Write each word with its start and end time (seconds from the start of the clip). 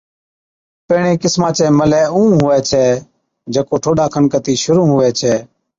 پيهڻي 0.87 1.13
قِسما 1.23 1.49
چَي 1.57 1.65
ملَي 1.79 2.03
اُون 2.15 2.29
هُوَي 2.39 2.59
ڇَي 2.69 2.85
جڪو 3.53 3.75
ٺوڏا 3.83 4.05
کن 4.13 4.23
ڪتِي 4.33 4.53
شرُوع 4.63 4.87
هُوَي 4.91 5.09
ڇَي 5.19 5.33